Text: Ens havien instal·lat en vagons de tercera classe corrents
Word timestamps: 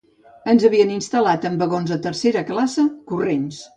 Ens 0.53 0.63
havien 0.69 0.93
instal·lat 0.93 1.45
en 1.49 1.59
vagons 1.63 1.93
de 1.97 1.99
tercera 2.09 2.43
classe 2.51 2.87
corrents 3.13 3.61